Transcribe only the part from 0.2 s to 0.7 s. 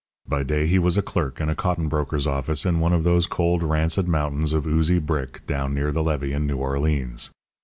By day